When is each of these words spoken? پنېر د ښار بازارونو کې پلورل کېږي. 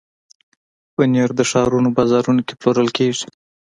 پنېر 0.95 1.29
د 1.35 1.41
ښار 1.49 1.69
بازارونو 1.97 2.41
کې 2.47 2.53
پلورل 2.61 2.89
کېږي. 2.97 3.25